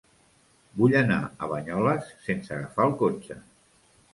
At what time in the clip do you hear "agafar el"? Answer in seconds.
2.57-2.99